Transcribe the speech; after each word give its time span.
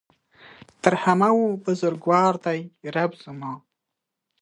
تر 0.83 0.93
همه 1.03 1.27
ؤ 1.41 1.43
بزرګوار 1.63 2.33
دی 2.45 2.59
رب 2.95 3.11
زما 3.23 3.53